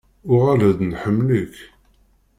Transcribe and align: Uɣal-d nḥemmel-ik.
Uɣal-d 0.33 0.79
nḥemmel-ik. 0.91 1.55